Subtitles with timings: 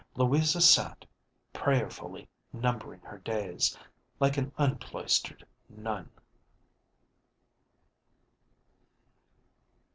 [0.15, 1.05] Louisa sat,
[1.53, 3.77] prayerfully numbering her days,
[4.19, 6.09] like an uncloistered nun.